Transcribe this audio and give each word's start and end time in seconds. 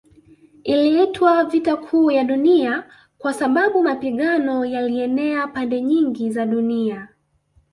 Iliitwa 0.63 1.43
Vita 1.43 1.75
Kuu 1.77 2.11
ya 2.11 2.23
Dunia 2.23 2.87
kwa 3.17 3.33
sababu 3.33 3.83
mapigano 3.83 4.65
yalienea 4.65 5.47
pande 5.47 5.81
nyingi 5.81 6.31
za 6.31 6.45
dunia 6.45 7.07